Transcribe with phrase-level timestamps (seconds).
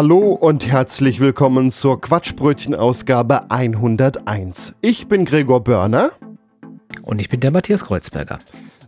[0.00, 4.76] Hallo und herzlich willkommen zur Quatschbrötchen-Ausgabe 101.
[4.80, 6.12] Ich bin Gregor Börner.
[7.02, 8.38] Und ich bin der Matthias Kreuzberger.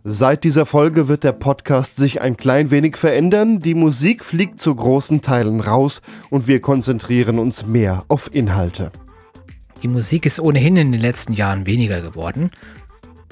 [0.05, 3.59] Seit dieser Folge wird der Podcast sich ein klein wenig verändern.
[3.59, 8.93] Die Musik fliegt zu großen Teilen raus und wir konzentrieren uns mehr auf Inhalte.
[9.83, 12.51] Die Musik ist ohnehin in den letzten Jahren weniger geworden.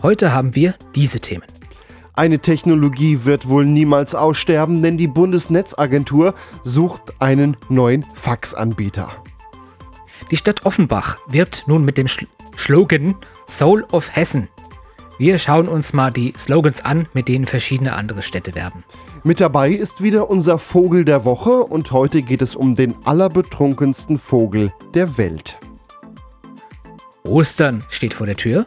[0.03, 1.45] Heute haben wir diese Themen.
[2.19, 6.33] Eine Technologie wird wohl niemals aussterben, denn die Bundesnetzagentur
[6.65, 9.07] sucht einen neuen Faxanbieter.
[10.29, 13.15] Die Stadt Offenbach wirbt nun mit dem Schl Slogan
[13.47, 14.49] Soul of Hessen.
[15.17, 18.83] Wir schauen uns mal die Slogans an, mit denen verschiedene andere Städte werben.
[19.23, 24.19] Mit dabei ist wieder unser Vogel der Woche und heute geht es um den allerbetrunkensten
[24.19, 25.57] Vogel der Welt.
[27.23, 28.65] Ostern steht vor der Tür.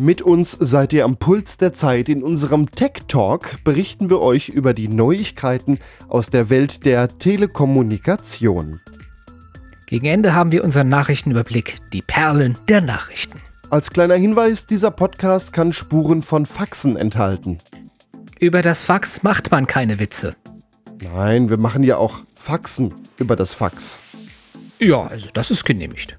[0.00, 2.08] Mit uns seid ihr am Puls der Zeit.
[2.08, 8.78] In unserem Tech Talk berichten wir euch über die Neuigkeiten aus der Welt der Telekommunikation.
[9.86, 13.40] Gegen Ende haben wir unseren Nachrichtenüberblick, die Perlen der Nachrichten.
[13.70, 17.58] Als kleiner Hinweis, dieser Podcast kann Spuren von Faxen enthalten.
[18.38, 20.36] Über das Fax macht man keine Witze.
[21.02, 23.98] Nein, wir machen ja auch Faxen über das Fax.
[24.78, 26.14] Ja, also das ist genehmigt.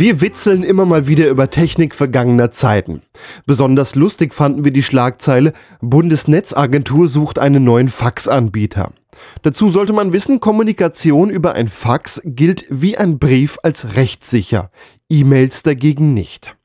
[0.00, 3.02] Wir witzeln immer mal wieder über Technik vergangener Zeiten.
[3.44, 5.52] Besonders lustig fanden wir die Schlagzeile
[5.82, 8.94] Bundesnetzagentur sucht einen neuen Faxanbieter.
[9.42, 14.70] Dazu sollte man wissen, Kommunikation über ein Fax gilt wie ein Brief als rechtssicher,
[15.10, 16.56] E-Mails dagegen nicht.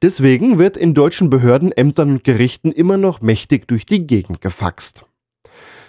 [0.00, 5.02] Deswegen wird in deutschen Behörden, Ämtern und Gerichten immer noch mächtig durch die Gegend gefaxt.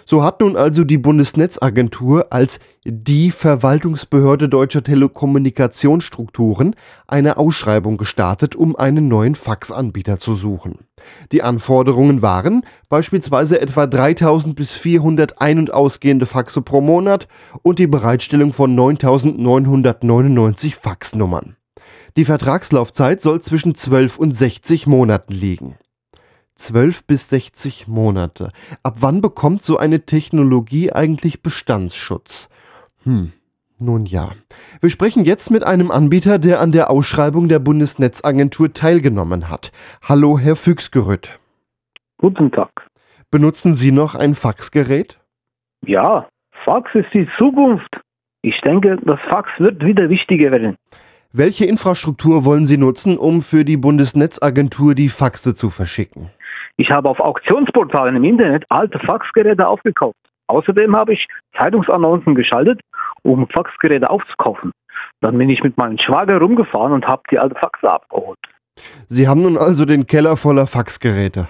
[0.04, 6.74] So hat nun also die Bundesnetzagentur als die Verwaltungsbehörde deutscher Telekommunikationsstrukturen
[7.06, 10.78] eine Ausschreibung gestartet, um einen neuen Faxanbieter zu suchen.
[11.30, 17.28] Die Anforderungen waren beispielsweise etwa 3000 bis 400 ein- und ausgehende Faxe pro Monat
[17.62, 21.56] und die Bereitstellung von 9999 Faxnummern.
[22.16, 25.76] Die Vertragslaufzeit soll zwischen 12 und 60 Monaten liegen.
[26.62, 28.52] 12 bis 60 Monate.
[28.84, 32.48] Ab wann bekommt so eine Technologie eigentlich Bestandsschutz?
[33.02, 33.32] Hm,
[33.80, 34.30] nun ja.
[34.80, 39.72] Wir sprechen jetzt mit einem Anbieter, der an der Ausschreibung der Bundesnetzagentur teilgenommen hat.
[40.02, 41.40] Hallo, Herr Füchsgerütt.
[42.18, 42.70] Guten Tag.
[43.32, 45.18] Benutzen Sie noch ein Faxgerät?
[45.84, 46.28] Ja,
[46.64, 48.00] Fax ist die Zukunft.
[48.42, 50.76] Ich denke, das Fax wird wieder wichtiger werden.
[51.32, 56.30] Welche Infrastruktur wollen Sie nutzen, um für die Bundesnetzagentur die Faxe zu verschicken?
[56.76, 60.16] Ich habe auf Auktionsportalen im Internet alte Faxgeräte aufgekauft.
[60.46, 62.80] Außerdem habe ich Zeitungsannoncen geschaltet,
[63.22, 64.72] um Faxgeräte aufzukaufen.
[65.20, 68.38] Dann bin ich mit meinem Schwager rumgefahren und habe die alte Faxe abgeholt.
[69.08, 71.48] Sie haben nun also den Keller voller Faxgeräte.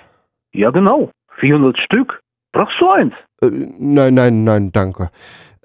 [0.53, 2.21] Ja genau, 400 Stück.
[2.53, 3.15] Brauchst du eins?
[3.41, 5.11] Äh, nein, nein, nein, danke.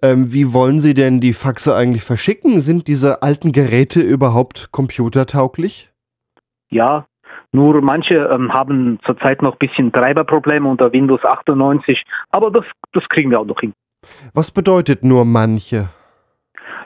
[0.01, 2.61] Ähm, wie wollen Sie denn die Faxe eigentlich verschicken?
[2.61, 5.91] Sind diese alten Geräte überhaupt computertauglich?
[6.69, 7.07] Ja,
[7.53, 13.07] nur manche ähm, haben zurzeit noch ein bisschen Treiberprobleme unter Windows 98, aber das, das
[13.09, 13.73] kriegen wir auch noch hin.
[14.33, 15.89] Was bedeutet nur manche?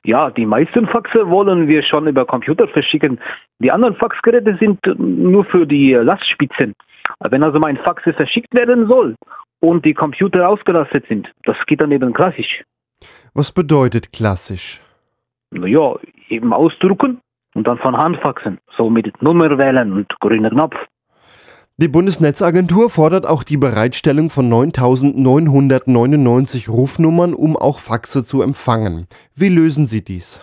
[0.03, 3.19] Ja, die meisten Faxe wollen wir schon über Computer verschicken.
[3.59, 6.73] Die anderen Faxgeräte sind äh, nur für die Lastspitzen.
[7.19, 9.15] Wenn also mein Fax verschickt werden soll
[9.59, 12.63] und die Computer ausgelastet sind, das geht dann eben klassisch.
[13.33, 14.81] Was bedeutet klassisch?
[15.51, 15.95] Naja,
[16.29, 17.19] eben ausdrucken
[17.55, 18.59] und dann von Hand faxen.
[18.77, 20.75] So mit Nummer wählen und grüner Knopf.
[21.77, 29.07] Die Bundesnetzagentur fordert auch die Bereitstellung von 9999 Rufnummern, um auch Faxe zu empfangen.
[29.35, 30.41] Wie lösen Sie dies?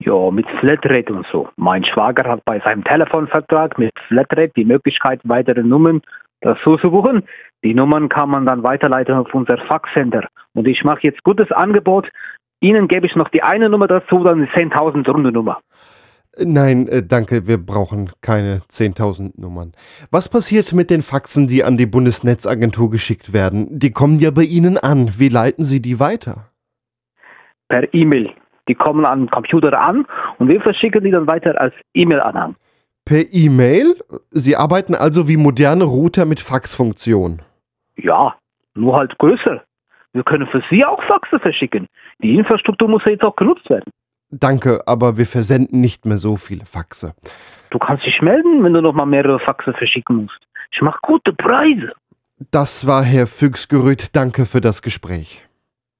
[0.00, 1.48] Ja, mit Flatrate und so.
[1.56, 6.02] Mein Schwager hat bei seinem Telefonvertrag mit Flatrate die Möglichkeit, weitere Nummern
[6.42, 7.22] dazu zu buchen.
[7.64, 10.28] Die Nummern kann man dann weiterleiten auf unser Faxcenter.
[10.54, 12.10] Und ich mache jetzt gutes Angebot.
[12.60, 15.60] Ihnen gebe ich noch die eine Nummer dazu, dann die 10.000 Runde Nummer.
[16.40, 19.72] Nein, äh, danke, wir brauchen keine 10.000 Nummern.
[20.10, 23.78] Was passiert mit den Faxen, die an die Bundesnetzagentur geschickt werden?
[23.78, 25.18] Die kommen ja bei Ihnen an.
[25.18, 26.50] Wie leiten Sie die weiter?
[27.68, 28.30] Per E-Mail.
[28.68, 30.06] Die kommen an den Computer an
[30.38, 32.54] und wir verschicken die dann weiter als E-Mail-Anhang.
[33.04, 33.96] Per E-Mail?
[34.30, 37.42] Sie arbeiten also wie moderne Router mit Faxfunktion.
[37.96, 38.36] Ja,
[38.74, 39.62] nur halt größer.
[40.12, 41.88] Wir können für Sie auch Faxe verschicken.
[42.22, 43.90] Die Infrastruktur muss ja jetzt auch genutzt werden.
[44.30, 47.14] Danke, aber wir versenden nicht mehr so viele Faxe.
[47.70, 50.40] Du kannst dich melden, wenn du noch mal mehrere Faxe verschicken musst.
[50.70, 51.92] Ich mache gute Preise.
[52.50, 54.14] Das war Herr Füchsgerüth.
[54.14, 55.44] Danke für das Gespräch.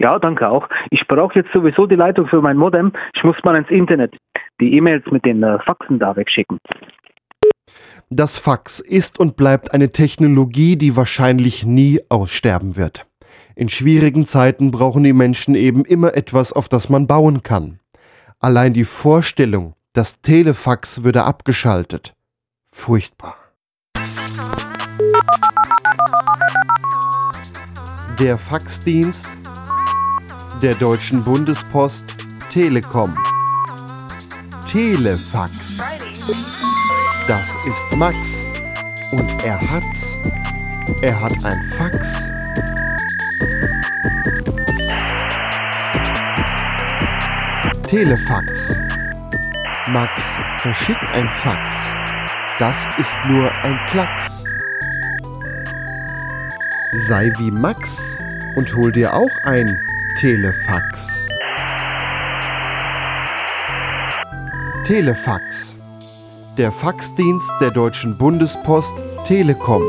[0.00, 0.68] Ja, danke auch.
[0.90, 2.92] Ich brauche jetzt sowieso die Leitung für mein Modem.
[3.14, 4.16] Ich muss mal ins Internet
[4.60, 6.58] die E-Mails mit den äh, Faxen da wegschicken.
[8.10, 13.06] Das Fax ist und bleibt eine Technologie, die wahrscheinlich nie aussterben wird.
[13.54, 17.80] In schwierigen Zeiten brauchen die Menschen eben immer etwas, auf das man bauen kann.
[18.40, 22.14] Allein die Vorstellung, das Telefax würde abgeschaltet.
[22.70, 23.36] Furchtbar.
[28.20, 29.28] Der Faxdienst
[30.62, 32.14] der Deutschen Bundespost
[32.48, 33.16] Telekom.
[34.68, 35.78] Telefax.
[37.26, 38.52] Das ist Max.
[39.10, 40.20] Und er hat's.
[41.02, 42.28] Er hat ein Fax.
[47.88, 48.76] Telefax.
[49.86, 51.94] Max verschickt ein Fax.
[52.58, 54.44] Das ist nur ein Klacks.
[57.06, 58.18] Sei wie Max
[58.56, 59.80] und hol dir auch ein
[60.20, 61.28] Telefax.
[64.84, 65.74] Telefax.
[66.58, 68.92] Der Faxdienst der Deutschen Bundespost
[69.24, 69.88] Telekom.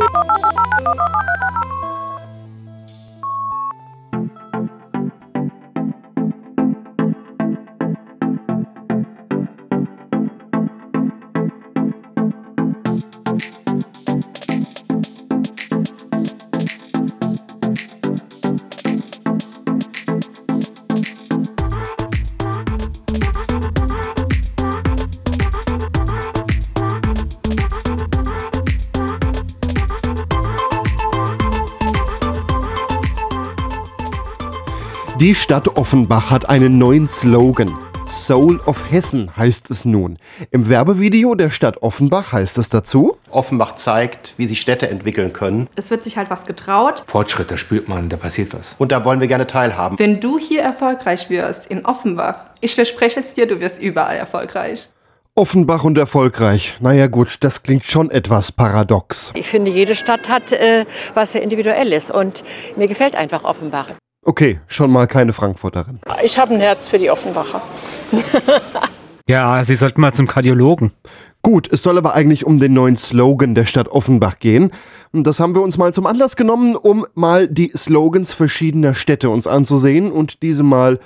[35.30, 37.78] Die Stadt Offenbach hat einen neuen Slogan.
[38.08, 40.18] Soul of Hessen heißt es nun.
[40.50, 43.16] Im Werbevideo der Stadt Offenbach heißt es dazu.
[43.30, 45.68] Offenbach zeigt, wie sich Städte entwickeln können.
[45.76, 47.04] Es wird sich halt was getraut.
[47.06, 48.74] Fortschritt, da spürt man, da passiert was.
[48.80, 50.00] Und da wollen wir gerne teilhaben.
[50.00, 54.90] Wenn du hier erfolgreich wirst, in Offenbach, ich verspreche es dir, du wirst überall erfolgreich.
[55.36, 56.78] Offenbach und erfolgreich.
[56.80, 59.32] Naja gut, das klingt schon etwas paradox.
[59.36, 62.44] Ich finde, jede Stadt hat äh, was sehr Individuelles und
[62.76, 63.90] mir gefällt einfach Offenbach.
[64.30, 66.02] Okay, schon mal keine Frankfurterin.
[66.24, 67.64] Ich habe ein Herz für die Offenbacher.
[69.28, 70.92] Ja, Sie sollten mal zum Kardiologen.
[71.44, 74.72] Gut, es soll aber eigentlich um den neuen Slogan der Stadt Offenbach gehen.
[75.12, 79.30] Und das haben wir uns mal zum Anlass genommen, um mal die Slogans verschiedener Städte
[79.30, 80.98] uns anzusehen und diese mal,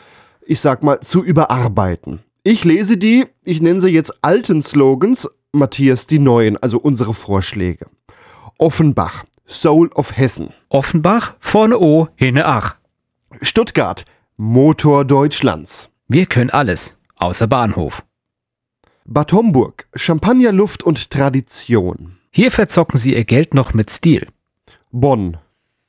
[0.46, 2.20] ich sag mal, zu überarbeiten.
[2.44, 7.88] Ich lese die, ich nenne sie jetzt alten Slogans, Matthias die neuen, also unsere Vorschläge.
[8.58, 10.54] Offenbach, Soul of Hessen.
[10.70, 12.78] Offenbach, vorne O, hinne Ach.
[13.42, 14.06] Stuttgart,
[14.38, 15.90] Motor Deutschlands.
[16.08, 18.04] Wir können alles, außer Bahnhof.
[19.06, 22.18] Bad Homburg, Champagner, Luft und Tradition.
[22.32, 24.28] Hier verzocken Sie Ihr Geld noch mit Stil.
[24.92, 25.38] Bonn,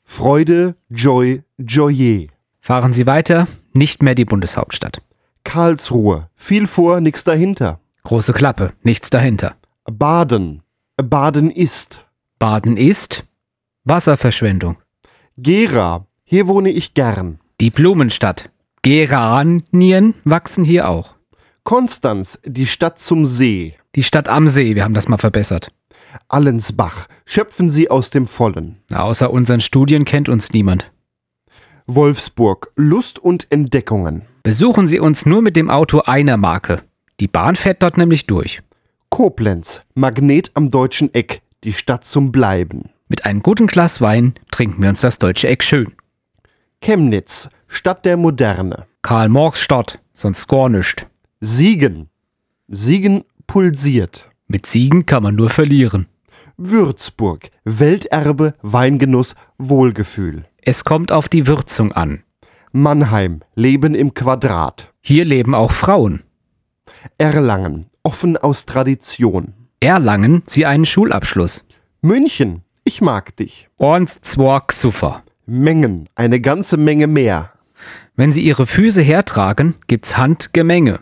[0.04, 2.28] Freude, Joy, Joyer.
[2.60, 5.02] Fahren Sie weiter, nicht mehr die Bundeshauptstadt.
[5.44, 7.80] Karlsruhe, viel vor, nix dahinter.
[8.02, 9.56] Große Klappe, nichts dahinter.
[9.84, 10.62] Baden,
[10.96, 12.04] Baden ist.
[12.38, 13.26] Baden ist
[13.84, 14.76] Wasserverschwendung.
[15.36, 17.38] Gera, hier wohne ich gern.
[17.60, 18.50] Die Blumenstadt.
[18.82, 21.14] Geranien wachsen hier auch.
[21.62, 23.74] Konstanz, die Stadt zum See.
[23.94, 25.68] Die Stadt am See, wir haben das mal verbessert.
[26.28, 28.78] Allensbach, schöpfen Sie aus dem Vollen.
[28.92, 30.90] Außer unseren Studien kennt uns niemand.
[31.86, 34.22] Wolfsburg, Lust und Entdeckungen.
[34.42, 36.82] Besuchen Sie uns nur mit dem Auto einer Marke.
[37.20, 38.62] Die Bahn fährt dort nämlich durch.
[39.08, 42.90] Koblenz, Magnet am deutschen Eck, die Stadt zum Bleiben.
[43.08, 45.92] Mit einem guten Glas Wein trinken wir uns das deutsche Eck schön.
[46.84, 48.84] Chemnitz, Stadt der Moderne.
[49.00, 51.06] Karl Morgs Stadt, sonst gar nischt.
[51.40, 52.10] Siegen,
[52.68, 54.28] Siegen pulsiert.
[54.48, 56.08] Mit Siegen kann man nur verlieren.
[56.58, 60.44] Würzburg, Welterbe, Weingenuss, Wohlgefühl.
[60.60, 62.22] Es kommt auf die Würzung an.
[62.70, 64.92] Mannheim, Leben im Quadrat.
[65.00, 66.22] Hier leben auch Frauen.
[67.16, 69.54] Erlangen, offen aus Tradition.
[69.80, 71.64] Erlangen, Sie einen Schulabschluss.
[72.02, 73.70] München, ich mag dich.
[73.78, 75.23] Orns Zwork Suffer.
[75.46, 77.52] Mengen, eine ganze Menge mehr.
[78.16, 81.00] Wenn Sie Ihre Füße hertragen, gibt's Handgemenge.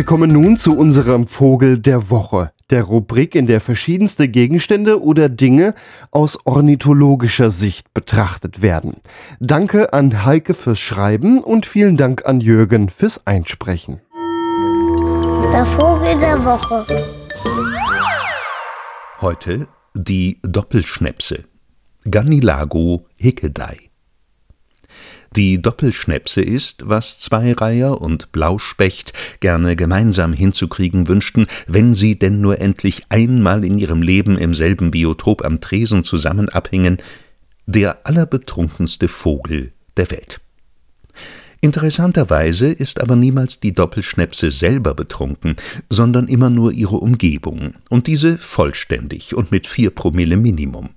[0.00, 5.28] Wir kommen nun zu unserem Vogel der Woche, der Rubrik, in der verschiedenste Gegenstände oder
[5.28, 5.74] Dinge
[6.10, 8.94] aus ornithologischer Sicht betrachtet werden.
[9.40, 14.00] Danke an Heike fürs Schreiben und vielen Dank an Jürgen fürs Einsprechen.
[15.52, 16.82] Der Vogel der Woche.
[19.20, 21.44] Heute die Doppelschnäpse.
[22.10, 23.89] Ganilago hickedei.
[25.36, 32.60] Die Doppelschnäpse ist, was Zweireiher und Blauspecht gerne gemeinsam hinzukriegen wünschten, wenn sie denn nur
[32.60, 36.98] endlich einmal in ihrem Leben im selben Biotop am Tresen zusammen abhingen,
[37.66, 40.40] der allerbetrunkenste Vogel der Welt.
[41.60, 45.54] Interessanterweise ist aber niemals die Doppelschnäpse selber betrunken,
[45.88, 50.88] sondern immer nur ihre Umgebung, und diese vollständig und mit vier Promille Minimum.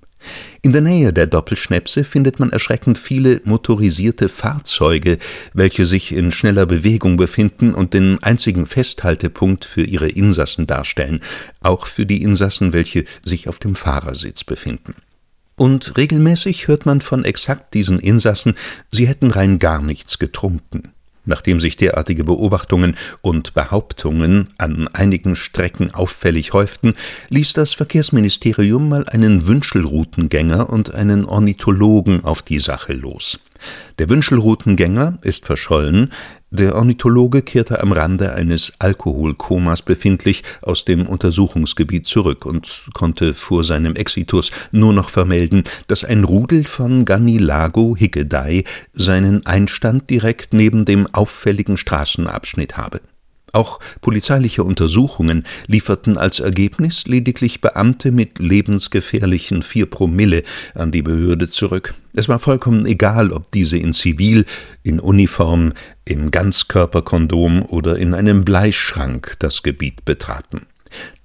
[0.62, 5.18] In der Nähe der Doppelschnäpse findet man erschreckend viele motorisierte Fahrzeuge,
[5.54, 11.20] welche sich in schneller Bewegung befinden und den einzigen Festhaltepunkt für ihre Insassen darstellen,
[11.62, 14.96] auch für die Insassen, welche sich auf dem Fahrersitz befinden.
[15.56, 18.56] Und regelmäßig hört man von exakt diesen Insassen,
[18.90, 20.93] sie hätten rein gar nichts getrunken.
[21.26, 26.94] Nachdem sich derartige Beobachtungen und Behauptungen an einigen Strecken auffällig häuften,
[27.30, 33.40] ließ das Verkehrsministerium mal einen Wünschelroutengänger und einen Ornithologen auf die Sache los.
[34.00, 36.12] Der Wünschelroutengänger ist verschollen,
[36.56, 43.64] der Ornithologe kehrte am Rande eines Alkoholkomas befindlich aus dem Untersuchungsgebiet zurück und konnte vor
[43.64, 50.86] seinem Exitus nur noch vermelden, dass ein Rudel von Ganilago hickedei seinen Einstand direkt neben
[50.86, 53.02] dem auffälligen Straßenabschnitt habe
[53.54, 60.44] auch polizeiliche Untersuchungen lieferten als Ergebnis lediglich Beamte mit lebensgefährlichen vier Promille
[60.76, 61.94] an die Behörde zurück.
[62.16, 64.46] Es war vollkommen egal, ob diese in Zivil,
[64.84, 65.74] in Uniform,
[66.06, 70.68] im Ganzkörperkondom oder in einem Bleischrank das Gebiet betraten.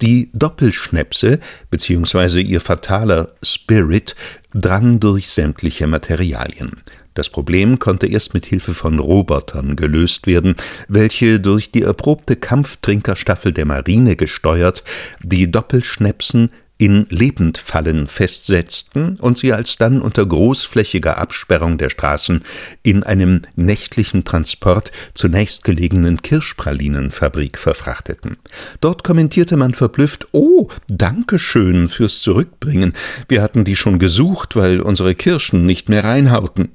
[0.01, 2.41] Die Doppelschnäpse bzw.
[2.41, 4.15] ihr fataler Spirit
[4.53, 6.81] drang durch sämtliche Materialien.
[7.19, 10.55] Das Problem konnte erst mit Hilfe von Robotern gelöst werden,
[10.87, 14.85] welche durch die erprobte Kampftrinkerstaffel der Marine gesteuert
[15.21, 22.45] die Doppelschnäpsen in Lebendfallen festsetzten und sie alsdann unter großflächiger Absperrung der Straßen
[22.83, 28.37] in einem nächtlichen Transport zur nächstgelegenen Kirschpralinenfabrik verfrachteten.
[28.79, 32.93] Dort kommentierte man verblüfft: Oh, danke schön fürs Zurückbringen.
[33.27, 36.69] Wir hatten die schon gesucht, weil unsere Kirschen nicht mehr reinhauten.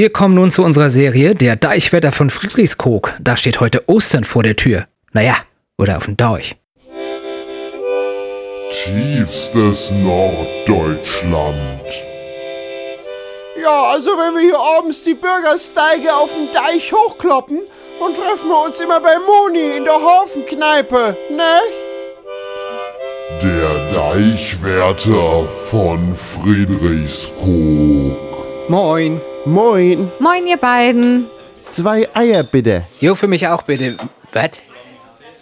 [0.00, 3.12] Wir kommen nun zu unserer Serie Der Deichwetter von Friedrichskoog.
[3.20, 4.86] Da steht heute Ostern vor der Tür.
[5.12, 5.36] Naja,
[5.76, 6.56] oder auf dem Deich.
[8.72, 11.84] Tiefstes Norddeutschland.
[13.62, 17.58] Ja, also wenn wir hier abends die Bürgersteige auf dem Deich hochkloppen,
[18.00, 21.60] dann treffen wir uns immer bei Moni in der Hafenkneipe, ne?
[23.42, 28.70] Der Deichwärter von Friedrichskoog.
[28.70, 29.20] Moin.
[29.44, 30.10] Moin.
[30.18, 31.26] Moin, ihr beiden.
[31.66, 32.86] Zwei Eier bitte.
[32.98, 33.96] Jo, für mich auch bitte.
[34.32, 34.62] Was?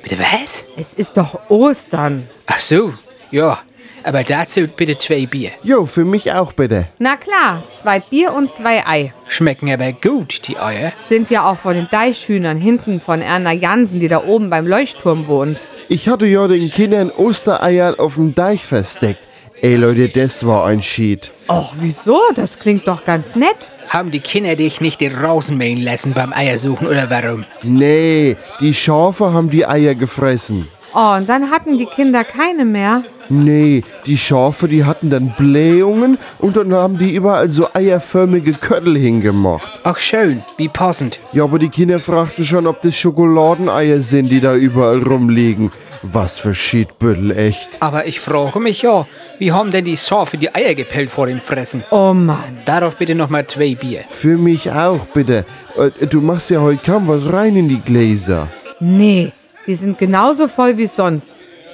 [0.02, 0.66] Bitte was?
[0.76, 2.28] Es ist doch Ostern.
[2.46, 2.94] Ach so,
[3.30, 3.58] ja.
[4.04, 5.50] Aber dazu bitte zwei Bier.
[5.64, 6.86] Jo, für mich auch bitte.
[6.98, 9.12] Na klar, zwei Bier und zwei Ei.
[9.26, 10.92] Schmecken aber gut, die Eier.
[11.04, 15.26] Sind ja auch von den Deichhühnern hinten von Erna Jansen, die da oben beim Leuchtturm
[15.26, 15.60] wohnt.
[15.88, 19.20] Ich hatte ja den Kindern Ostereier auf dem Deich versteckt.
[19.60, 21.32] Ey Leute, das war ein Schied.
[21.48, 22.20] Och, wieso?
[22.36, 23.72] Das klingt doch ganz nett.
[23.88, 27.44] Haben die Kinder dich nicht den Rausmähen lassen beim Eiersuchen oder warum?
[27.64, 30.68] Nee, die Schafe haben die Eier gefressen.
[30.94, 33.02] Oh, und dann hatten die Kinder keine mehr.
[33.30, 38.96] Nee, die Schafe, die hatten dann Blähungen und dann haben die überall so eierförmige Köttel
[38.96, 39.66] hingemacht.
[39.82, 41.18] Ach schön, wie passend.
[41.32, 45.72] Ja, aber die Kinder fragten schon, ob das Schokoladeneier sind, die da überall rumliegen.
[46.02, 47.68] Was für Schiedbüttel, echt.
[47.80, 49.06] Aber ich frage mich ja,
[49.38, 51.82] wie haben denn die Schafe die Eier gepellt vor dem Fressen?
[51.90, 52.58] Oh Mann.
[52.64, 54.04] Darauf bitte nochmal zwei Bier.
[54.08, 55.44] Für mich auch, bitte.
[55.76, 58.48] Äh, Du machst ja heute kaum was rein in die Gläser.
[58.80, 59.32] Nee,
[59.66, 61.26] die sind genauso voll wie sonst.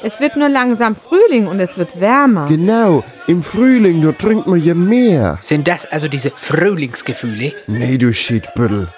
[0.02, 2.46] Es wird nur langsam Frühling und es wird wärmer.
[2.48, 5.38] Genau, im Frühling, da trinkt man ja mehr.
[5.40, 7.52] Sind das also diese Frühlingsgefühle?
[7.66, 8.88] Nee, du Schiedbüttel.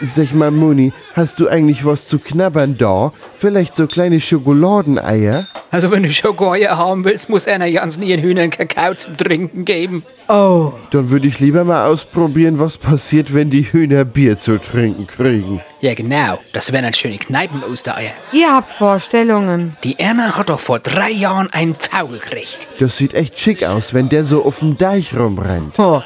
[0.00, 3.12] Sag mal, Moni, hast du eigentlich was zu knabbern da?
[3.32, 5.46] Vielleicht so kleine Schokoladeneier?
[5.70, 10.04] Also wenn du Schokoeier haben willst, muss einer ganz ihren Hühnern Kakao zum Trinken geben.
[10.28, 10.72] Oh.
[10.90, 15.60] Dann würde ich lieber mal ausprobieren, was passiert, wenn die Hühner Bier zu trinken kriegen.
[15.80, 18.12] Ja genau, das wären dann schöne Kneipen-Ostereier.
[18.32, 19.76] Ihr habt Vorstellungen.
[19.84, 22.68] Die Erna hat doch vor drei Jahren einen Pfau gekriegt.
[22.78, 25.78] Das sieht echt schick aus, wenn der so auf dem Deich rumrennt.
[25.78, 26.02] Oh,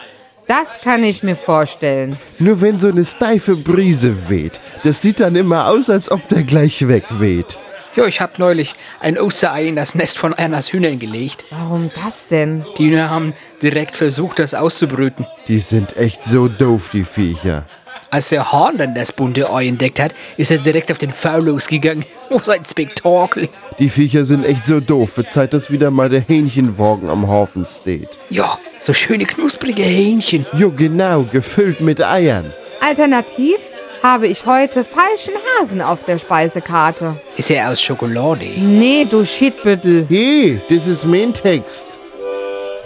[0.48, 2.18] das kann ich mir vorstellen.
[2.38, 6.42] Nur wenn so eine steife Brise weht, das sieht dann immer aus, als ob der
[6.42, 7.58] gleich wegweht.
[7.94, 11.44] Ja, ich hab neulich ein Osterei in das Nest von Ernas Hühnern gelegt.
[11.50, 12.64] Warum das denn?
[12.78, 15.26] Die Hühner haben direkt versucht, das auszubrüten.
[15.48, 17.64] Die sind echt so doof, die Viecher.
[18.10, 21.40] Als der Hahn dann das bunte Ei entdeckt hat, ist er direkt auf den Pfau
[21.40, 22.06] losgegangen.
[22.30, 23.50] Oh, so ein Spektakel.
[23.78, 25.18] Die Viecher sind echt so doof.
[25.18, 28.08] Wird Zeit, dass wieder mal der Hähnchenwagen am Hafen steht.
[28.30, 30.46] Ja, so schöne knusprige Hähnchen.
[30.54, 32.52] Jo, genau, gefüllt mit Eiern.
[32.80, 33.56] Alternativ
[34.02, 37.20] habe ich heute falschen Hasen auf der Speisekarte.
[37.36, 38.46] Ist er aus Schokolade?
[38.56, 40.06] Nee, du Schiedbüttel.
[40.08, 41.88] Hey, das ist mein Text.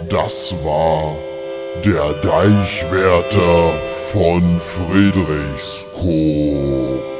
[0.09, 1.15] Das war
[1.81, 3.73] der Deichwärter
[4.11, 7.12] von Friedrichskoog.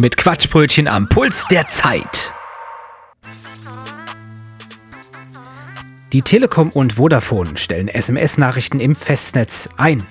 [0.00, 2.32] Mit Quatschbrötchen am Puls der Zeit.
[6.12, 10.02] Die Telekom und Vodafone stellen SMS-Nachrichten im Festnetz ein.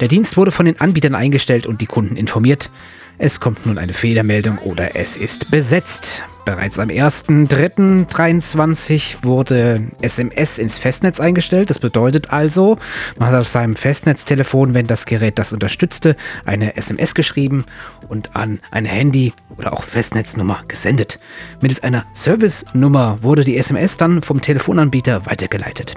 [0.00, 2.70] Der Dienst wurde von den Anbietern eingestellt und die Kunden informiert.
[3.18, 6.22] Es kommt nun eine Fehlermeldung oder es ist besetzt.
[6.44, 11.70] Bereits am 1.3.23 wurde SMS ins Festnetz eingestellt.
[11.70, 12.78] Das bedeutet also,
[13.16, 17.64] man hat auf seinem Festnetztelefon, wenn das Gerät das unterstützte, eine SMS geschrieben
[18.08, 21.20] und an ein Handy oder auch Festnetznummer gesendet.
[21.60, 25.94] Mittels einer Service-Nummer wurde die SMS dann vom Telefonanbieter weitergeleitet.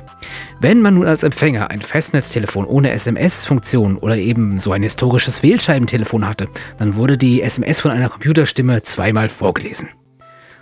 [0.59, 6.27] Wenn man nun als Empfänger ein Festnetztelefon ohne SMS-Funktion oder eben so ein historisches Wählscheibentelefon
[6.27, 9.89] hatte, dann wurde die SMS von einer Computerstimme zweimal vorgelesen.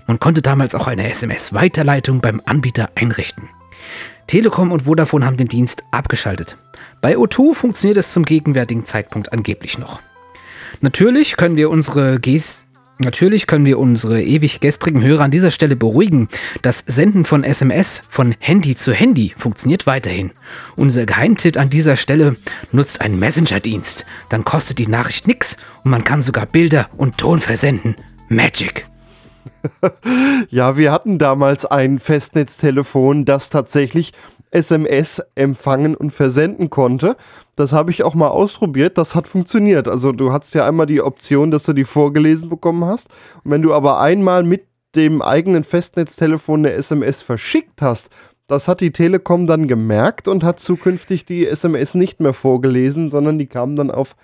[0.07, 3.49] Man konnte damals auch eine SMS-Weiterleitung beim Anbieter einrichten.
[4.27, 6.57] Telekom und Vodafone haben den Dienst abgeschaltet.
[7.01, 10.01] Bei O2 funktioniert es zum gegenwärtigen Zeitpunkt angeblich noch.
[10.81, 12.65] Natürlich können wir unsere Ges
[12.99, 16.27] Natürlich können wir unsere ewig gestrigen Hörer an dieser Stelle beruhigen.
[16.61, 20.31] Das Senden von SMS von Handy zu Handy funktioniert weiterhin.
[20.75, 22.37] Unser Geheimtipp an dieser Stelle
[22.71, 24.05] nutzt einen Messenger-Dienst.
[24.29, 27.95] Dann kostet die Nachricht nichts und man kann sogar Bilder und Ton versenden.
[28.29, 28.85] Magic.
[30.49, 34.13] ja, wir hatten damals ein Festnetztelefon, das tatsächlich
[34.51, 37.17] SMS empfangen und versenden konnte.
[37.55, 38.97] Das habe ich auch mal ausprobiert.
[38.97, 39.87] Das hat funktioniert.
[39.87, 43.09] Also du hattest ja einmal die Option, dass du die vorgelesen bekommen hast.
[43.43, 48.09] Und wenn du aber einmal mit dem eigenen Festnetztelefon eine SMS verschickt hast,
[48.47, 53.39] das hat die Telekom dann gemerkt und hat zukünftig die SMS nicht mehr vorgelesen, sondern
[53.39, 54.15] die kamen dann auf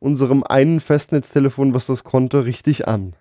[0.00, 3.14] unserem einen Festnetztelefon, was das konnte, richtig an.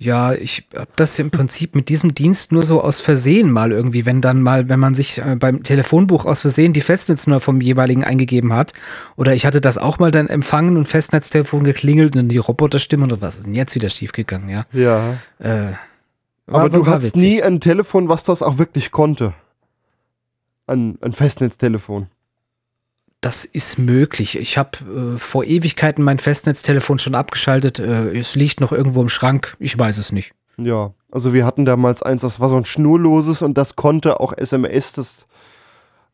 [0.00, 4.06] Ja, ich habe das im Prinzip mit diesem Dienst nur so aus Versehen mal irgendwie,
[4.06, 8.04] wenn dann mal, wenn man sich äh, beim Telefonbuch aus Versehen die Festnetznummer vom jeweiligen
[8.04, 8.74] eingegeben hat.
[9.16, 13.20] Oder ich hatte das auch mal dann empfangen und Festnetztelefon geklingelt und die Roboterstimme oder
[13.20, 14.66] was ist denn jetzt wieder schiefgegangen, ja?
[14.72, 15.16] Ja.
[15.40, 15.72] Äh,
[16.46, 19.34] aber du hattest nie ein Telefon, was das auch wirklich konnte.
[20.68, 22.06] Ein, ein Festnetztelefon.
[23.20, 24.38] Das ist möglich.
[24.38, 27.80] Ich habe äh, vor Ewigkeiten mein Festnetztelefon schon abgeschaltet.
[27.80, 29.56] Äh, es liegt noch irgendwo im Schrank.
[29.58, 30.32] Ich weiß es nicht.
[30.56, 34.32] Ja, also wir hatten damals eins, das war so ein schnurloses und das konnte auch
[34.36, 34.92] SMS.
[34.92, 35.26] Das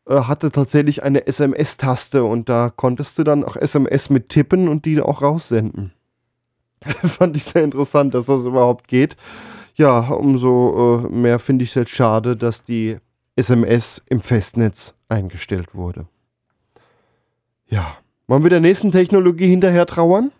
[0.07, 4.85] äh, hatte tatsächlich eine SMS-Taste und da konntest du dann auch SMS mit tippen und
[4.85, 5.93] die auch raussenden.
[6.85, 9.15] Fand ich sehr interessant, dass das überhaupt geht.
[9.75, 12.97] Ja, umso äh, mehr finde ich es jetzt schade, dass die
[13.35, 16.07] SMS im Festnetz eingestellt wurde.
[17.75, 17.97] Ja.
[18.27, 20.31] Wollen wir der nächsten Technologie hinterher trauern?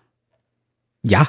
[1.04, 1.28] Ja.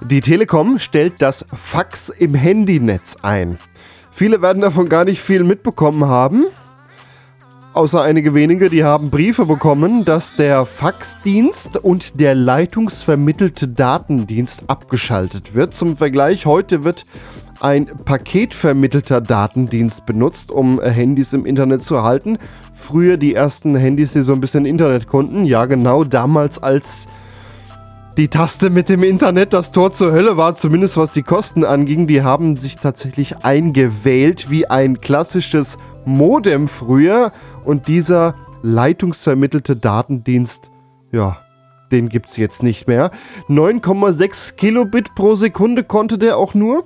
[0.00, 3.58] Die Telekom stellt das Fax im Handynetz ein.
[4.10, 6.46] Viele werden davon gar nicht viel mitbekommen haben.
[7.74, 15.54] Außer einige wenige, die haben Briefe bekommen, dass der Faxdienst und der leitungsvermittelte Datendienst abgeschaltet
[15.54, 15.76] wird.
[15.76, 17.06] Zum Vergleich, heute wird
[17.62, 22.38] ein paketvermittelter Datendienst benutzt, um äh, Handys im Internet zu halten.
[22.74, 25.44] Früher die ersten Handys, die so ein bisschen Internet konnten.
[25.44, 27.06] Ja, genau damals als
[28.16, 32.06] die Taste mit dem Internet das Tor zur Hölle war, zumindest was die Kosten anging.
[32.06, 37.32] Die haben sich tatsächlich eingewählt wie ein klassisches Modem früher.
[37.64, 40.70] Und dieser leitungsvermittelte Datendienst,
[41.12, 41.38] ja,
[41.92, 43.12] den gibt es jetzt nicht mehr.
[43.48, 46.84] 9,6 Kilobit pro Sekunde konnte der auch nur.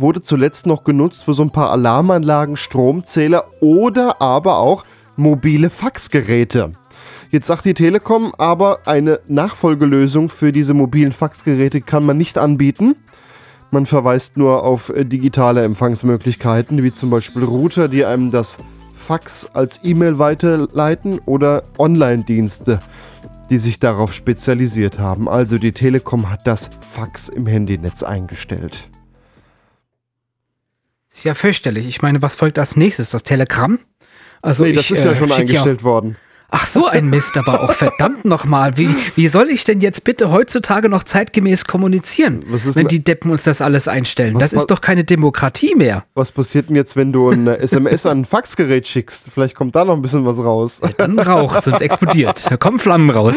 [0.00, 4.84] Wurde zuletzt noch genutzt für so ein paar Alarmanlagen, Stromzähler oder aber auch
[5.16, 6.70] mobile Faxgeräte.
[7.30, 12.94] Jetzt sagt die Telekom aber, eine Nachfolgelösung für diese mobilen Faxgeräte kann man nicht anbieten.
[13.72, 18.58] Man verweist nur auf äh, digitale Empfangsmöglichkeiten, wie zum Beispiel Router, die einem das
[18.94, 22.80] Fax als E-Mail weiterleiten oder Online-Dienste,
[23.50, 25.28] die sich darauf spezialisiert haben.
[25.28, 28.88] Also die Telekom hat das Fax im Handynetz eingestellt.
[31.18, 31.88] Ist ja fürchterlich.
[31.88, 33.10] Ich meine, was folgt als nächstes?
[33.10, 33.80] Das Telegramm?
[34.40, 36.16] Also nee, das ich, ist ja äh, schon eingestellt ja worden.
[36.50, 38.78] Ach so, ein Mist, aber auch verdammt nochmal.
[38.78, 43.42] Wie, wie soll ich denn jetzt bitte heutzutage noch zeitgemäß kommunizieren, wenn die Deppen uns
[43.42, 44.38] das alles einstellen?
[44.38, 46.06] Das ist doch keine Demokratie mehr.
[46.14, 49.26] Was passiert denn jetzt, wenn du ein SMS an ein Faxgerät schickst?
[49.32, 50.80] Vielleicht kommt da noch ein bisschen was raus.
[50.82, 52.50] Ja, dann raucht sonst explodiert.
[52.50, 53.36] Da kommen Flammen raus.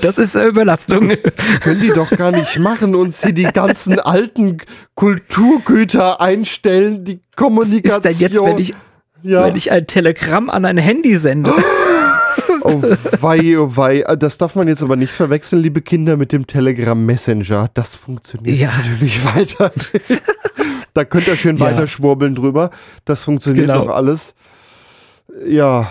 [0.00, 1.08] Das ist äh, Überlastung.
[1.08, 1.20] Das
[1.62, 4.58] können die doch gar nicht machen, uns hier die ganzen alten
[4.94, 8.04] Kulturgüter einstellen, die Kommunikation.
[8.04, 8.74] Was ist denn jetzt, wenn ich,
[9.22, 9.44] ja.
[9.44, 11.52] wenn ich ein Telegramm an ein Handy sende?
[12.64, 12.82] Oh
[13.20, 14.04] wei, oh wei.
[14.18, 17.70] Das darf man jetzt aber nicht verwechseln, liebe Kinder, mit dem Telegram Messenger.
[17.74, 18.70] Das funktioniert ja.
[18.76, 19.72] natürlich weiter.
[20.94, 21.66] da könnt ihr schön ja.
[21.66, 22.70] weiter schwurbeln drüber.
[23.04, 23.84] Das funktioniert genau.
[23.84, 24.34] doch alles.
[25.46, 25.90] Ja,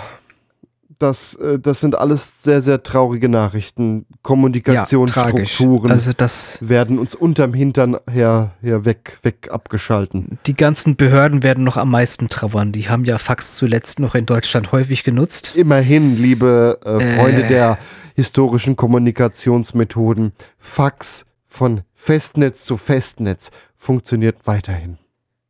[1.02, 4.06] das, äh, das sind alles sehr, sehr traurige Nachrichten.
[4.22, 10.40] Kommunikationsstrukturen ja, also das werden uns unterm Hintern her, her weg, weg abgeschalten.
[10.46, 12.72] Die ganzen Behörden werden noch am meisten trauern.
[12.72, 15.54] Die haben ja Fax zuletzt noch in Deutschland häufig genutzt.
[15.56, 17.48] Immerhin, liebe äh, Freunde äh.
[17.48, 17.78] der
[18.16, 24.98] historischen Kommunikationsmethoden, Fax von Festnetz zu Festnetz funktioniert weiterhin.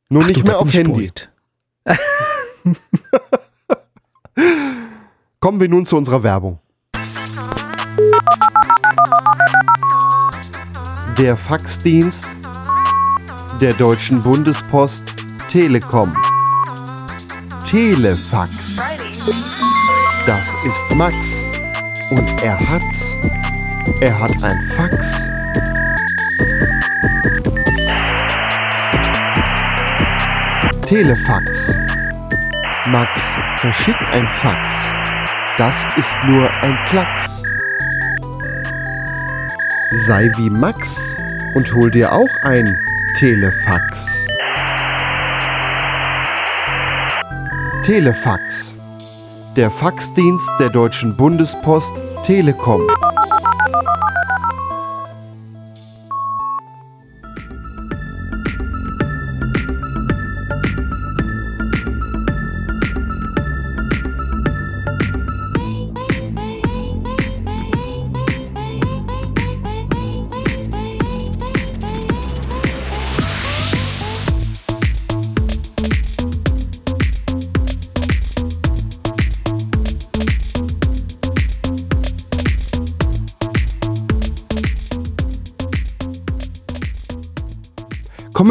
[0.09, 1.11] Nur Ach, nicht du, mehr auf Handy.
[5.43, 6.59] Kommen wir nun zu unserer Werbung.
[11.17, 12.27] Der Faxdienst
[13.59, 15.15] der Deutschen Bundespost
[15.49, 16.15] Telekom.
[17.67, 18.51] Telefax.
[20.27, 21.49] Das ist Max.
[22.11, 23.17] Und er hat's.
[23.99, 25.27] Er hat ein Fax.
[30.85, 31.75] Telefax.
[32.85, 35.00] Max verschickt ein Fax.
[35.61, 37.43] Das ist nur ein Klacks.
[40.07, 41.19] Sei wie Max
[41.53, 42.75] und hol dir auch ein
[43.19, 44.25] Telefax.
[47.83, 48.73] Telefax.
[49.55, 51.93] Der Faxdienst der Deutschen Bundespost
[52.23, 52.81] Telekom.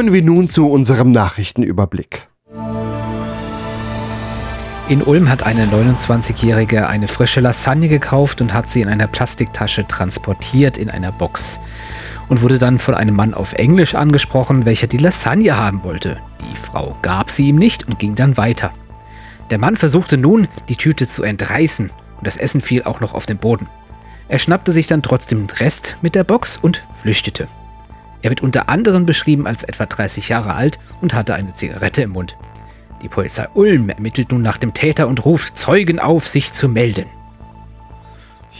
[0.00, 2.26] Kommen wir nun zu unserem Nachrichtenüberblick.
[4.88, 9.86] In Ulm hat eine 29-Jährige eine frische Lasagne gekauft und hat sie in einer Plastiktasche
[9.86, 11.60] transportiert in einer Box
[12.30, 16.16] und wurde dann von einem Mann auf Englisch angesprochen, welcher die Lasagne haben wollte.
[16.40, 18.72] Die Frau gab sie ihm nicht und ging dann weiter.
[19.50, 23.26] Der Mann versuchte nun, die Tüte zu entreißen und das Essen fiel auch noch auf
[23.26, 23.68] den Boden.
[24.28, 27.48] Er schnappte sich dann trotzdem den Rest mit der Box und flüchtete.
[28.22, 32.10] Er wird unter anderem beschrieben als etwa 30 Jahre alt und hatte eine Zigarette im
[32.10, 32.36] Mund.
[33.02, 37.06] Die Polizei Ulm ermittelt nun nach dem Täter und ruft Zeugen auf, sich zu melden.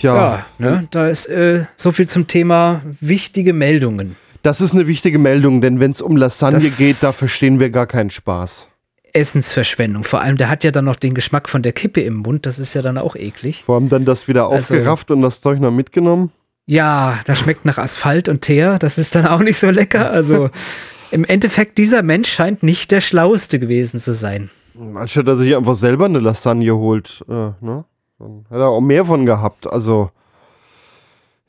[0.01, 4.17] Ja, ja ne, da ist äh, so viel zum Thema wichtige Meldungen.
[4.43, 7.69] Das ist eine wichtige Meldung, denn wenn es um Lasagne das geht, da verstehen wir
[7.69, 8.69] gar keinen Spaß.
[9.13, 10.05] Essensverschwendung.
[10.05, 12.47] Vor allem, der hat ja dann noch den Geschmack von der Kippe im Mund.
[12.47, 13.65] Das ist ja dann auch eklig.
[13.65, 16.31] Vor allem dann das wieder also, aufgerafft und das Zeug noch mitgenommen.
[16.71, 18.79] Ja, das schmeckt nach Asphalt und Teer.
[18.79, 20.13] Das ist dann auch nicht so lecker.
[20.13, 20.51] Also
[21.11, 24.51] im Endeffekt, dieser Mensch scheint nicht der Schlauste gewesen zu sein.
[24.95, 27.85] Anstatt dass er sich einfach selber eine Lasagne holt, äh, ne?
[28.21, 29.67] Dann hat er auch mehr von gehabt.
[29.67, 30.13] Also.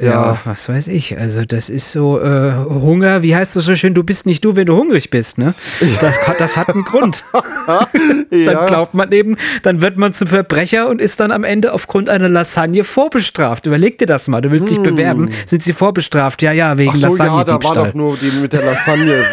[0.01, 0.39] Ja.
[0.45, 1.17] was weiß ich.
[1.17, 4.55] Also das ist so äh, Hunger, wie heißt das so schön, du bist nicht du,
[4.55, 5.53] wenn du hungrig bist, ne?
[5.99, 7.23] Das, das hat einen Grund.
[7.65, 12.09] dann glaubt man eben, dann wird man zum Verbrecher und ist dann am Ende aufgrund
[12.09, 13.67] einer Lasagne vorbestraft.
[13.67, 14.75] Überleg dir das mal, du willst hm.
[14.75, 16.41] dich bewerben, sind sie vorbestraft?
[16.41, 17.37] Ja, ja, wegen Ach so, Lasagne.
[17.37, 19.23] Ja, da war doch nur die mit der Lasagne.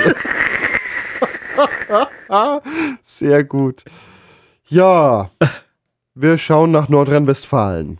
[3.06, 3.84] Sehr gut.
[4.66, 5.30] Ja,
[6.14, 7.98] wir schauen nach Nordrhein-Westfalen.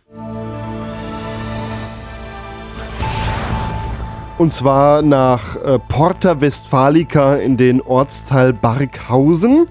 [4.38, 9.66] Und zwar nach äh, Porta Westfalica in den Ortsteil Barkhausen.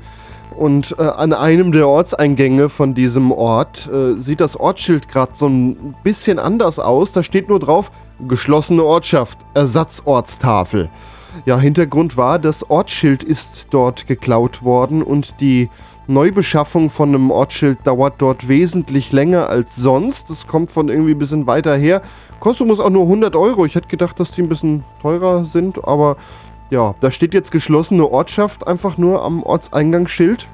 [0.58, 5.48] Und äh, an einem der Ortseingänge von diesem Ort äh, sieht das Ortsschild gerade so
[5.48, 7.14] ein bisschen anders aus.
[7.14, 7.92] Da steht nur drauf,
[8.28, 10.90] geschlossene Ortschaft, Ersatzortstafel.
[11.46, 15.70] Ja, Hintergrund war, das Ortsschild ist dort geklaut worden und die
[16.08, 20.30] Neubeschaffung von einem Ortsschild dauert dort wesentlich länger als sonst.
[20.30, 22.02] Das kommt von irgendwie ein bisschen weiter her.
[22.40, 23.66] Kostet muss auch nur 100 Euro.
[23.66, 26.18] Ich hätte gedacht, dass die ein bisschen teurer sind, aber
[26.70, 30.48] ja, da steht jetzt geschlossene Ortschaft einfach nur am Ortseingangsschild.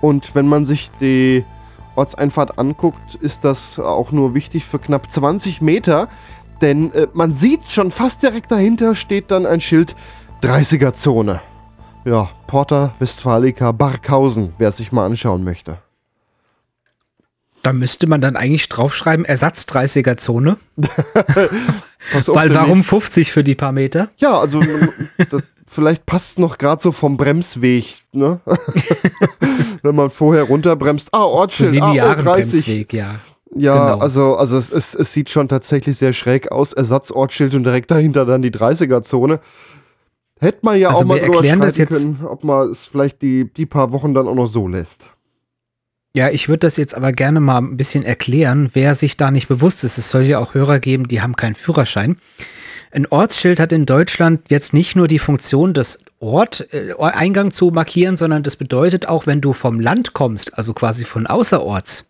[0.00, 1.44] Und wenn man sich die
[1.94, 6.08] Ortseinfahrt anguckt, ist das auch nur wichtig für knapp 20 Meter.
[6.60, 9.96] Denn äh, man sieht schon fast direkt dahinter steht dann ein Schild
[10.42, 11.40] 30er Zone.
[12.06, 15.78] Ja, Porta Westfalica Barkhausen, wer es sich mal anschauen möchte.
[17.64, 20.56] Da müsste man dann eigentlich draufschreiben, Ersatz 30er Zone.
[22.26, 24.08] Weil warum 50 für die paar Meter?
[24.18, 24.60] Ja, also
[25.30, 28.38] das, vielleicht passt noch gerade so vom Bremsweg, ne?
[29.82, 31.08] Wenn man vorher runterbremst.
[31.10, 32.24] Ah, Ortsschild, ah, oh, 30.
[32.24, 33.16] Bremsweg, ja.
[33.52, 33.98] Ja, genau.
[34.04, 36.72] also, also es, es, es, sieht schon tatsächlich sehr schräg aus.
[36.72, 39.40] Ersatzortsschild und direkt dahinter dann die 30er-Zone.
[40.38, 43.66] Hätte man ja also auch mal drüber streiten können, ob man es vielleicht die, die
[43.66, 45.08] paar Wochen dann auch noch so lässt.
[46.14, 49.48] Ja, ich würde das jetzt aber gerne mal ein bisschen erklären, wer sich da nicht
[49.48, 49.98] bewusst ist.
[49.98, 52.16] Es soll ja auch Hörer geben, die haben keinen Führerschein.
[52.90, 57.70] Ein Ortsschild hat in Deutschland jetzt nicht nur die Funktion, das Ort, äh, Eingang zu
[57.70, 62.06] markieren, sondern das bedeutet auch, wenn du vom Land kommst, also quasi von außerorts,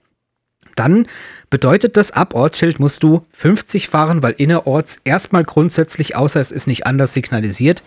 [0.77, 1.09] dann
[1.51, 6.69] bedeutet das, ab Ortsschild musst du 50 fahren, weil innerorts erstmal grundsätzlich, außer es ist
[6.69, 7.83] nicht anders signalisiert,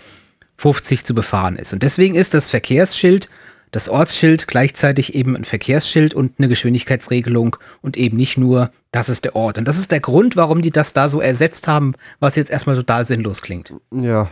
[0.60, 1.72] 50 zu befahren ist.
[1.72, 3.30] Und deswegen ist das Verkehrsschild,
[3.72, 9.24] das Ortsschild gleichzeitig eben ein Verkehrsschild und eine Geschwindigkeitsregelung und eben nicht nur, das ist
[9.24, 9.58] der Ort.
[9.58, 12.76] Und das ist der Grund, warum die das da so ersetzt haben, was jetzt erstmal
[12.76, 13.74] total sinnlos klingt.
[13.92, 14.30] Ja,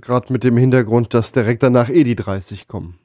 [0.00, 2.98] gerade mit dem Hintergrund, dass direkt danach eh die 30 kommen.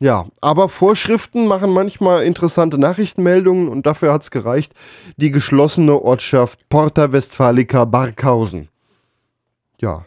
[0.00, 4.74] Ja, aber Vorschriften machen manchmal interessante Nachrichtenmeldungen und dafür hat es gereicht,
[5.16, 8.68] die geschlossene Ortschaft Porta Westfalica Barkhausen.
[9.78, 10.06] Ja,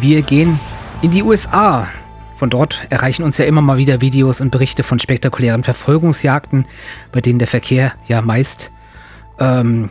[0.00, 0.58] Wir gehen
[1.02, 1.88] in die USA.
[2.36, 6.66] Von dort erreichen uns ja immer mal wieder Videos und Berichte von spektakulären Verfolgungsjagden,
[7.12, 8.70] bei denen der Verkehr ja meist,
[9.38, 9.90] ähm,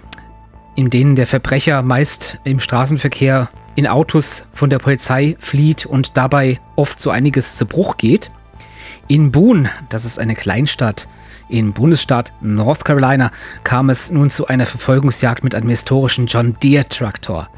[0.76, 6.60] in denen der Verbrecher meist im Straßenverkehr in Autos von der Polizei flieht und dabei
[6.76, 8.32] oft so einiges zu Bruch geht.
[9.08, 11.08] In Boone, das ist eine Kleinstadt
[11.50, 13.32] im Bundesstaat North Carolina,
[13.64, 17.50] kam es nun zu einer Verfolgungsjagd mit einem historischen John Deere Traktor.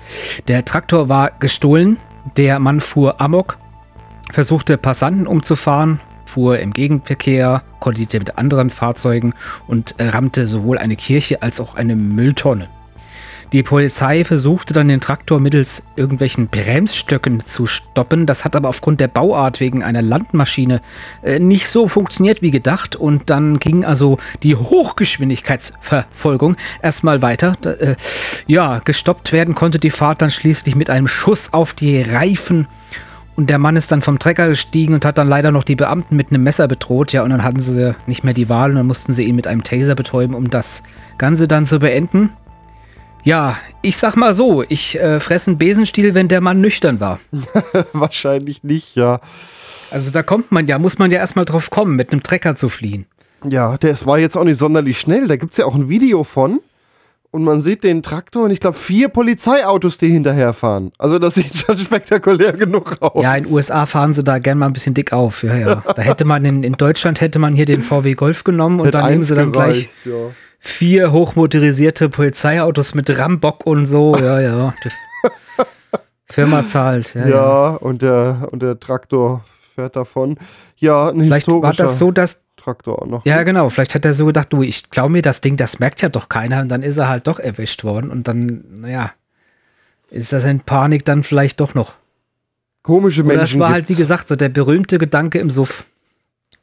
[0.48, 1.98] Der Traktor war gestohlen,
[2.38, 3.58] der Mann fuhr amok,
[4.32, 9.34] versuchte Passanten umzufahren, fuhr im Gegenverkehr, kollidierte mit anderen Fahrzeugen
[9.68, 12.70] und rammte sowohl eine Kirche als auch eine Mülltonne.
[13.54, 18.26] Die Polizei versuchte dann den Traktor mittels irgendwelchen Bremsstöcken zu stoppen.
[18.26, 20.80] Das hat aber aufgrund der Bauart wegen einer Landmaschine
[21.22, 22.96] äh, nicht so funktioniert wie gedacht.
[22.96, 27.58] Und dann ging also die Hochgeschwindigkeitsverfolgung erstmal weiter.
[27.66, 27.98] Äh,
[28.48, 32.68] ja, gestoppt werden konnte die Fahrt dann schließlich mit einem Schuss auf die Reifen.
[33.36, 36.16] Und der Mann ist dann vom Trecker gestiegen und hat dann leider noch die Beamten
[36.16, 37.12] mit einem Messer bedroht.
[37.12, 39.48] Ja, und dann hatten sie nicht mehr die Wahl und dann mussten sie ihn mit
[39.48, 40.84] einem Taser betäuben, um das
[41.18, 42.30] Ganze dann zu beenden.
[43.24, 47.20] Ja, ich sag mal so, ich äh, fresse einen Besenstiel, wenn der Mann nüchtern war.
[47.94, 49.20] Wahrscheinlich nicht, ja.
[49.92, 52.70] Also da kommt man ja, muss man ja erstmal drauf kommen, mit einem Trecker zu
[52.70, 53.06] fliehen.
[53.48, 55.28] Ja, der war jetzt auch nicht sonderlich schnell.
[55.28, 56.62] Da gibt es ja auch ein Video von.
[57.34, 60.92] Und man sieht den Traktor und ich glaube vier Polizeiautos, die hinterherfahren.
[60.98, 63.24] Also das sieht schon spektakulär genug aus.
[63.24, 65.44] Ja, in den USA fahren sie da gern mal ein bisschen dick auf.
[65.44, 65.76] Ja, ja.
[65.76, 68.96] Da hätte man in, in Deutschland hätte man hier den VW Golf genommen und Hätt
[68.96, 70.14] dann nehmen sie dann gereicht, gleich.
[70.14, 70.32] Ja
[70.62, 74.16] vier hochmotorisierte Polizeiautos mit Rambock und so.
[74.22, 74.74] Ja, ja.
[76.26, 77.14] Firma zahlt.
[77.14, 79.44] Ja, ja, Und, der, und der Traktor
[79.76, 80.38] fährt davon.
[80.78, 83.26] Ja, ein Vielleicht war das so, dass Traktor auch noch.
[83.26, 83.70] Ja, genau.
[83.70, 86.30] Vielleicht hat er so gedacht, du, ich glaube mir das Ding, das merkt ja doch
[86.30, 86.62] keiner.
[86.62, 88.12] Und dann ist er halt doch erwischt worden.
[88.12, 89.12] Und dann, naja,
[90.10, 91.94] ist das in Panik dann vielleicht doch noch.
[92.84, 93.38] Komische Menschen.
[93.38, 93.74] Oder das war gibt's.
[93.74, 95.86] halt, wie gesagt, so der berühmte Gedanke im Suff.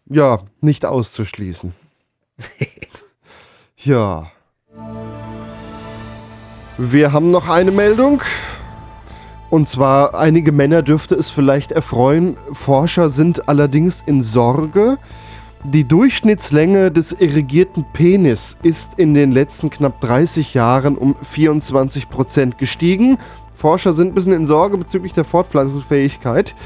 [0.06, 1.74] Ja, nicht auszuschließen.
[3.84, 4.32] Ja.
[6.76, 8.22] Wir haben noch eine Meldung.
[9.50, 12.36] Und zwar, einige Männer dürfte es vielleicht erfreuen.
[12.52, 14.98] Forscher sind allerdings in Sorge.
[15.62, 22.58] Die Durchschnittslänge des irrigierten Penis ist in den letzten knapp 30 Jahren um 24 Prozent
[22.58, 23.16] gestiegen.
[23.54, 26.56] Forscher sind ein bisschen in Sorge bezüglich der Fortpflanzungsfähigkeit.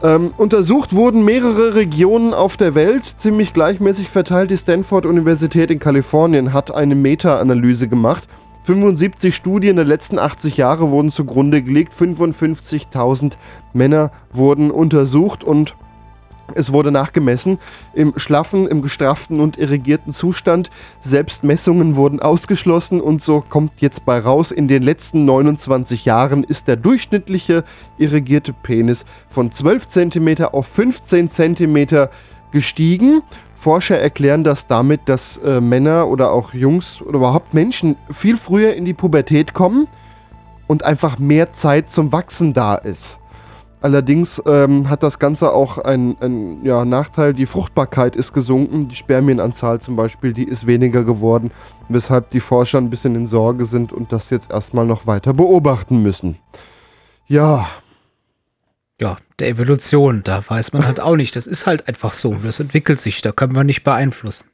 [0.00, 4.50] Ähm, untersucht wurden mehrere Regionen auf der Welt, ziemlich gleichmäßig verteilt.
[4.50, 8.28] Die Stanford-Universität in Kalifornien hat eine Meta-Analyse gemacht.
[8.62, 11.92] 75 Studien der letzten 80 Jahre wurden zugrunde gelegt.
[11.94, 13.32] 55.000
[13.72, 15.74] Männer wurden untersucht und
[16.54, 17.58] es wurde nachgemessen
[17.94, 20.70] im schlaffen, im gestrafften und irrigierten Zustand.
[21.00, 26.44] Selbst Messungen wurden ausgeschlossen und so kommt jetzt bei raus, in den letzten 29 Jahren
[26.44, 27.64] ist der durchschnittliche
[27.98, 32.08] irrigierte Penis von 12 cm auf 15 cm
[32.50, 33.22] gestiegen.
[33.54, 38.74] Forscher erklären das damit, dass äh, Männer oder auch Jungs oder überhaupt Menschen viel früher
[38.74, 39.88] in die Pubertät kommen
[40.66, 43.18] und einfach mehr Zeit zum Wachsen da ist.
[43.80, 47.32] Allerdings ähm, hat das Ganze auch einen ja, Nachteil.
[47.32, 48.88] Die Fruchtbarkeit ist gesunken.
[48.88, 51.52] Die Spermienanzahl zum Beispiel, die ist weniger geworden,
[51.88, 56.02] weshalb die Forscher ein bisschen in Sorge sind und das jetzt erstmal noch weiter beobachten
[56.02, 56.38] müssen.
[57.28, 57.68] Ja.
[59.00, 61.36] Ja, der Evolution, da weiß man halt auch nicht.
[61.36, 62.34] Das ist halt einfach so.
[62.42, 64.46] Das entwickelt sich, da können wir nicht beeinflussen.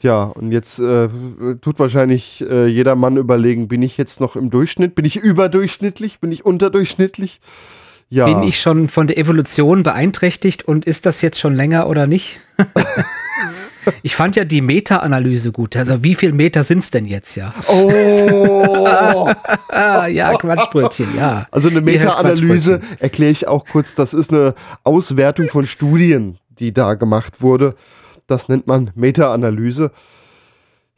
[0.00, 1.08] Ja, und jetzt äh,
[1.62, 4.96] tut wahrscheinlich äh, jeder Mann überlegen, bin ich jetzt noch im Durchschnitt?
[4.96, 6.18] Bin ich überdurchschnittlich?
[6.18, 7.40] Bin ich unterdurchschnittlich?
[8.14, 8.26] Ja.
[8.26, 12.38] Bin ich schon von der Evolution beeinträchtigt und ist das jetzt schon länger oder nicht?
[14.02, 15.74] ich fand ja die Meta-Analyse gut.
[15.74, 17.52] Also wie viele Meter sind es denn jetzt ja?
[17.66, 19.28] Oh!
[19.72, 21.48] ja, Quatschbrötchen, ja.
[21.50, 23.96] Also eine Meta-Analyse erkläre ich auch kurz.
[23.96, 27.74] Das ist eine Auswertung von Studien, die da gemacht wurde.
[28.28, 29.90] Das nennt man Meta-Analyse.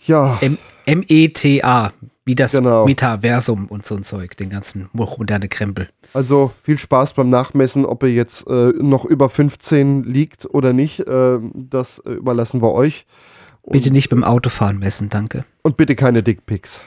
[0.04, 0.38] Ja.
[0.84, 1.92] M-E-T-A,
[2.26, 2.84] wie das genau.
[2.84, 5.88] Metaversum und so ein Zeug, den ganzen moderne Krempel.
[6.12, 11.00] Also viel Spaß beim Nachmessen, ob ihr jetzt äh, noch über 15 liegt oder nicht,
[11.00, 13.06] äh, das überlassen wir euch.
[13.62, 15.44] Und bitte nicht beim Autofahren messen, danke.
[15.62, 16.82] Und bitte keine Dickpics.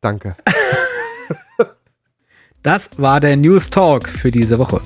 [0.00, 0.36] Danke.
[2.62, 4.80] das war der News Talk für diese Woche.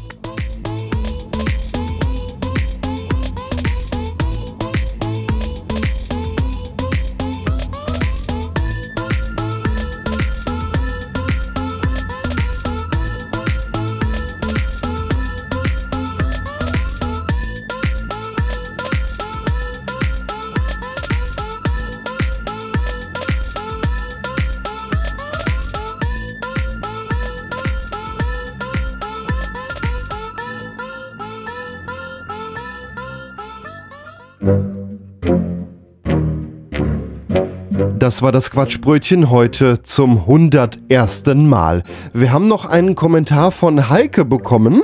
[38.16, 41.26] Das war das Quatschbrötchen heute zum 101.
[41.34, 41.82] Mal.
[42.14, 44.82] Wir haben noch einen Kommentar von Heike bekommen.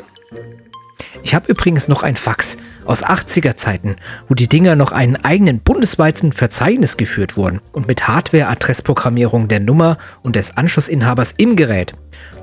[1.23, 3.97] Ich habe übrigens noch ein Fax aus 80er Zeiten,
[4.29, 9.97] wo die Dinger noch einen eigenen bundesweiten Verzeichnis geführt wurden und mit Hardware-Adressprogrammierung der Nummer
[10.21, 11.95] und des Anschlussinhabers im Gerät.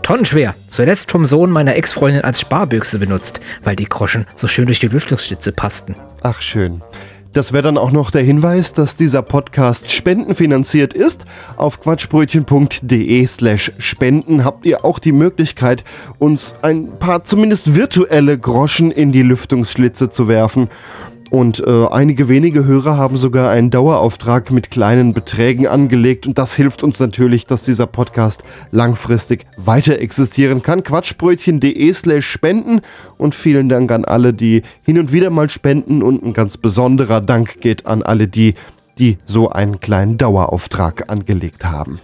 [0.02, 4.80] Tonnenschwer, zuletzt vom Sohn meiner Ex-Freundin als Sparbüchse benutzt, weil die Groschen so schön durch
[4.80, 5.96] die Lüftungsschlitze passten.
[6.24, 6.82] Ach schön.
[7.32, 11.26] Das wäre dann auch noch der Hinweis, dass dieser Podcast spendenfinanziert ist.
[11.58, 15.84] Auf quatschbrötchen.de slash spenden habt ihr auch die Möglichkeit,
[16.18, 20.70] uns ein paar zumindest virtuelle Groschen in die Lüftungsschlitze zu werfen.
[21.30, 26.26] Und äh, einige wenige Hörer haben sogar einen Dauerauftrag mit kleinen Beträgen angelegt.
[26.26, 30.84] Und das hilft uns natürlich, dass dieser Podcast langfristig weiter existieren kann.
[30.84, 32.82] Quatschbrötchen.de slash spenden.
[33.18, 36.02] Und vielen Dank an alle, die hin und wieder mal spenden.
[36.02, 38.56] Und ein ganz besonderer Dank geht an alle die,
[38.98, 42.00] die so einen kleinen Dauerauftrag angelegt haben.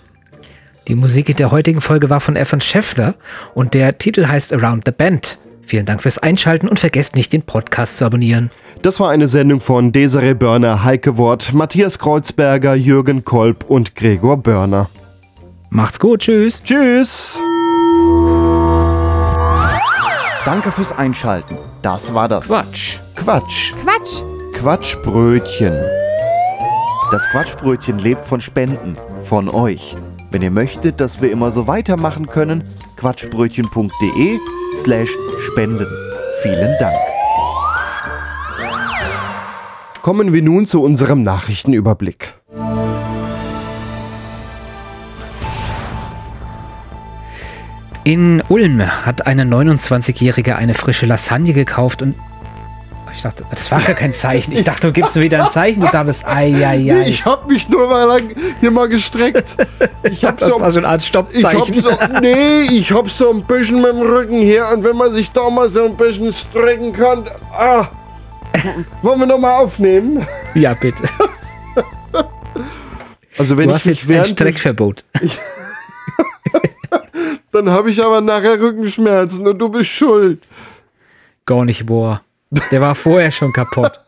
[0.87, 3.15] Die Musik in der heutigen Folge war von Evan Scheffler
[3.55, 5.39] und der Titel heißt Around the Band.
[5.65, 8.51] Vielen Dank fürs Einschalten und vergesst nicht, den Podcast zu abonnieren.
[8.81, 14.37] Das war eine Sendung von Desiree Börner, Heike Wort, Matthias Kreuzberger, Jürgen Kolb und Gregor
[14.37, 14.89] Börner.
[15.69, 16.61] Macht's gut, tschüss.
[16.63, 17.39] Tschüss.
[20.45, 21.57] Danke fürs Einschalten.
[21.81, 22.99] Das war das Quatsch.
[23.15, 23.73] Quatsch.
[23.83, 24.21] Quatsch.
[24.53, 25.73] Quatschbrötchen.
[27.11, 28.95] Das Quatschbrötchen lebt von Spenden.
[29.23, 29.97] Von euch.
[30.31, 32.63] Wenn ihr möchtet, dass wir immer so weitermachen können,
[32.97, 34.39] quatschbrötchen.de
[34.83, 35.09] slash
[35.45, 35.87] spenden.
[36.41, 36.97] Vielen Dank.
[40.01, 42.33] Kommen wir nun zu unserem Nachrichtenüberblick.
[48.03, 52.13] In Ulm hat eine 29-Jährige eine frische Lasagne gekauft und
[53.15, 54.51] ich dachte, das war gar kein Zeichen.
[54.51, 55.81] Ich dachte, du gibst mir wieder ein Zeichen.
[55.81, 59.55] Du dachtest, ei, ei, ich hab mich nur mal lang, hier mal gestreckt.
[60.03, 61.81] Ich hab das so, war so eine Art ich hab Stoppzeichen.
[61.81, 61.91] so,
[62.21, 65.49] nee, ich hab so ein bisschen mit dem Rücken her und wenn man sich da
[65.49, 67.87] mal so ein bisschen strecken kann, ah,
[69.01, 70.27] wollen wir noch mal aufnehmen?
[70.53, 71.03] Ja, bitte.
[73.37, 75.03] Also wenn du ich hast jetzt ein Streckverbot.
[77.51, 80.41] dann habe ich aber nachher Rückenschmerzen und du bist schuld.
[81.45, 82.24] Gar nicht wahr.
[82.71, 83.99] Der war vorher schon kaputt.